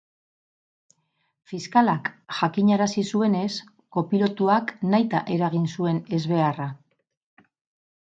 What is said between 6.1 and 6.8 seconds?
ezbeharra.